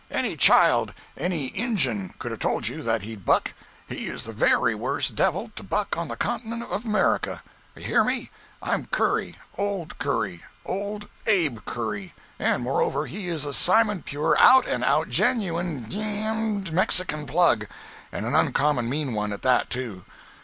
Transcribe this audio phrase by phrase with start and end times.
[0.09, 3.53] Any child, any Injun, could have told you that he'd buck;
[3.87, 7.43] he is the very worst devil to buck on the continent of America.
[7.75, 8.31] You hear me.
[8.63, 9.35] I'm Curry.
[9.59, 10.43] Old Curry.
[10.65, 12.15] Old Abe Curry.
[12.39, 17.67] And moreover, he is a simon pure, out and out, genuine d—d Mexican plug,
[18.11, 20.03] and an uncommon mean one at that, too.